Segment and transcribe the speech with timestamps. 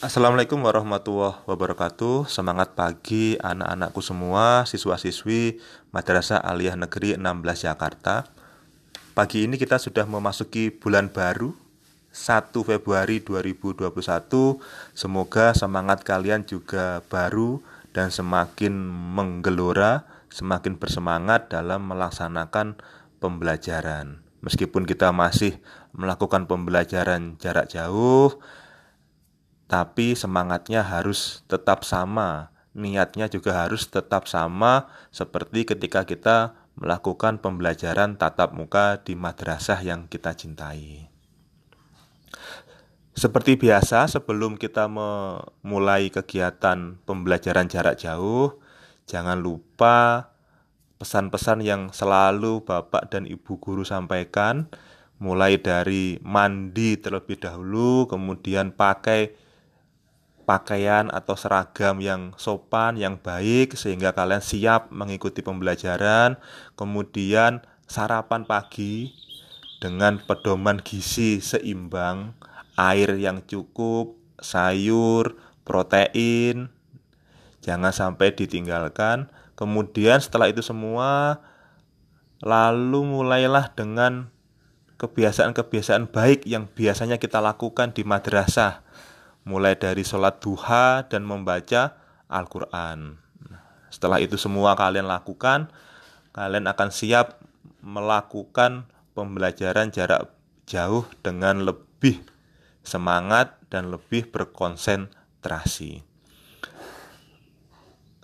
[0.00, 2.24] Assalamualaikum warahmatullahi wabarakatuh.
[2.24, 5.60] Semangat pagi anak-anakku semua Siswa-siswi
[5.92, 8.24] Madrasah Aliyah Negeri 16 Jakarta.
[9.12, 11.52] Pagi ini kita sudah memasuki bulan baru
[12.16, 13.92] 1 Februari 2021
[14.96, 17.60] Semoga semangat kalian juga baru
[17.92, 22.80] Dan semakin menggelora Semakin bersemangat dalam melaksanakan
[23.20, 24.24] pembelajaran.
[24.40, 25.60] Meskipun kita masih
[25.92, 28.40] melakukan pembelajaran jarak jauh
[29.70, 38.18] tapi semangatnya harus tetap sama, niatnya juga harus tetap sama seperti ketika kita melakukan pembelajaran
[38.18, 41.06] tatap muka di madrasah yang kita cintai.
[43.14, 48.58] Seperti biasa, sebelum kita memulai kegiatan pembelajaran jarak jauh,
[49.06, 50.34] jangan lupa
[50.98, 54.66] pesan-pesan yang selalu Bapak dan Ibu guru sampaikan,
[55.22, 59.49] mulai dari mandi terlebih dahulu, kemudian pakai
[60.50, 66.42] pakaian atau seragam yang sopan, yang baik, sehingga kalian siap mengikuti pembelajaran.
[66.74, 69.14] Kemudian, sarapan pagi
[69.78, 72.34] dengan pedoman gizi seimbang,
[72.74, 76.66] air yang cukup, sayur, protein,
[77.62, 79.30] jangan sampai ditinggalkan.
[79.54, 81.38] Kemudian, setelah itu semua,
[82.42, 84.34] lalu mulailah dengan
[84.98, 88.89] kebiasaan-kebiasaan baik yang biasanya kita lakukan di madrasah
[89.50, 91.98] mulai dari sholat duha dan membaca
[92.30, 93.18] Al-Quran.
[93.90, 95.66] Setelah itu semua kalian lakukan,
[96.30, 97.42] kalian akan siap
[97.82, 98.86] melakukan
[99.18, 100.30] pembelajaran jarak
[100.70, 102.22] jauh dengan lebih
[102.86, 106.06] semangat dan lebih berkonsentrasi.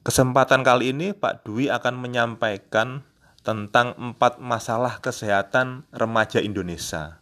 [0.00, 3.04] Kesempatan kali ini Pak Dwi akan menyampaikan
[3.44, 7.20] tentang empat masalah kesehatan remaja Indonesia.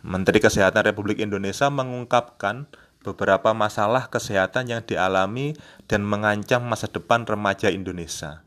[0.00, 5.56] Menteri Kesehatan Republik Indonesia mengungkapkan beberapa masalah kesehatan yang dialami
[5.88, 8.44] dan mengancam masa depan remaja Indonesia.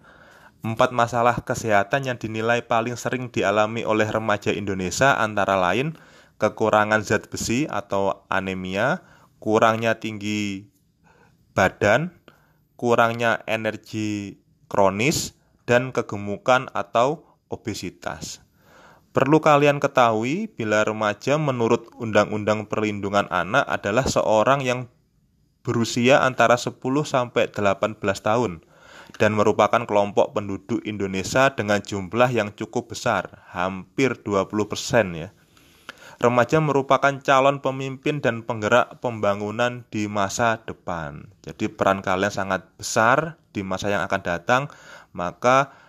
[0.63, 5.97] Empat masalah kesehatan yang dinilai paling sering dialami oleh remaja Indonesia antara lain
[6.39, 9.03] kekurangan zat besi atau anemia,
[9.39, 10.67] kurangnya tinggi
[11.55, 12.11] badan,
[12.75, 18.42] kurangnya energi kronis, dan kegemukan atau obesitas.
[19.13, 24.89] Perlu kalian ketahui bila remaja menurut Undang-Undang Perlindungan Anak adalah seorang yang
[25.61, 28.65] berusia antara 10 sampai 18 tahun
[29.21, 34.49] dan merupakan kelompok penduduk Indonesia dengan jumlah yang cukup besar, hampir 20%
[35.13, 35.29] ya.
[36.17, 41.29] Remaja merupakan calon pemimpin dan penggerak pembangunan di masa depan.
[41.45, 44.73] Jadi peran kalian sangat besar di masa yang akan datang,
[45.13, 45.82] maka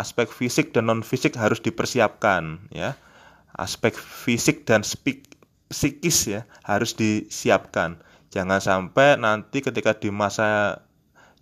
[0.00, 2.96] aspek fisik dan non fisik harus dipersiapkan ya
[3.52, 5.36] aspek fisik dan spik,
[5.68, 8.00] psikis ya harus disiapkan
[8.32, 10.80] jangan sampai nanti ketika di masa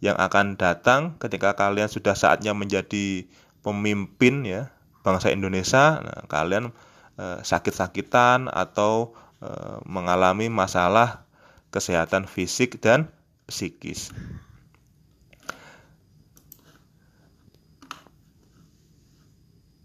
[0.01, 3.29] yang akan datang ketika kalian sudah saatnya menjadi
[3.61, 4.73] pemimpin ya
[5.05, 6.73] bangsa Indonesia nah, kalian
[7.21, 11.25] eh, sakit-sakitan atau eh, mengalami masalah
[11.71, 13.07] kesehatan fisik dan
[13.47, 14.11] psikis.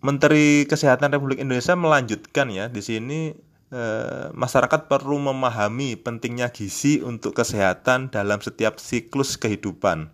[0.06, 3.34] Menteri Kesehatan Republik Indonesia melanjutkan ya di sini
[3.74, 10.14] eh, masyarakat perlu memahami pentingnya gizi untuk kesehatan dalam setiap siklus kehidupan.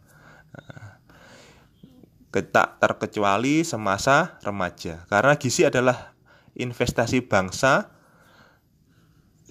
[2.31, 6.15] Tak terkecuali semasa remaja karena gizi adalah
[6.55, 7.91] investasi bangsa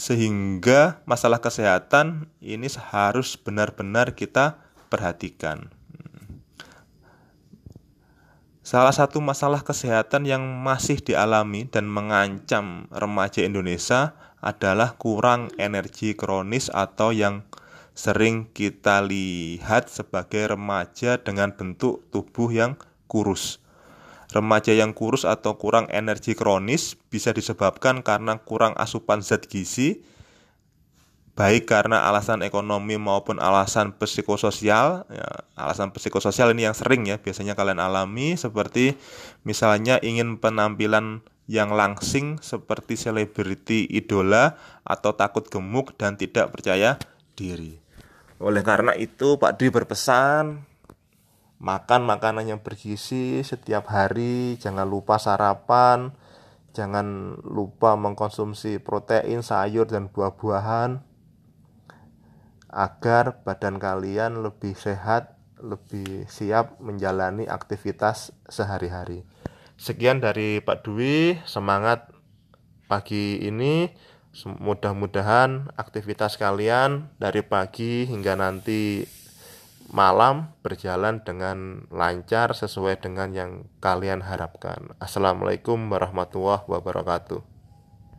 [0.00, 4.56] sehingga masalah kesehatan ini harus benar-benar kita
[4.88, 5.68] perhatikan.
[8.70, 16.70] Salah satu masalah kesehatan yang masih dialami dan mengancam remaja Indonesia adalah kurang energi kronis
[16.70, 17.42] atau yang
[17.98, 22.78] sering kita lihat sebagai remaja dengan bentuk tubuh yang
[23.10, 23.58] kurus.
[24.30, 29.98] Remaja yang kurus atau kurang energi kronis bisa disebabkan karena kurang asupan zat gizi,
[31.38, 37.54] baik karena alasan ekonomi maupun alasan psikososial ya, alasan psikososial ini yang sering ya biasanya
[37.54, 38.98] kalian alami seperti
[39.46, 44.54] misalnya ingin penampilan yang langsing seperti selebriti idola
[44.86, 46.94] atau takut gemuk dan tidak percaya
[47.34, 47.74] diri.
[48.38, 50.62] Oleh karena itu Pak Dwi berpesan
[51.60, 56.14] makan makanan yang bergizi setiap hari jangan lupa sarapan
[56.72, 61.09] jangan lupa mengkonsumsi protein sayur dan buah-buahan
[62.70, 69.26] agar badan kalian lebih sehat, lebih siap menjalani aktivitas sehari-hari.
[69.74, 72.08] Sekian dari Pak Dwi, semangat
[72.86, 73.90] pagi ini.
[74.46, 79.02] Mudah-mudahan aktivitas kalian dari pagi hingga nanti
[79.90, 83.50] malam berjalan dengan lancar sesuai dengan yang
[83.82, 84.94] kalian harapkan.
[85.02, 87.49] Assalamualaikum warahmatullahi wabarakatuh.